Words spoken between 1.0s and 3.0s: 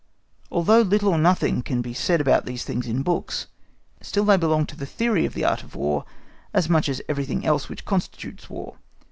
or nothing can be said about these things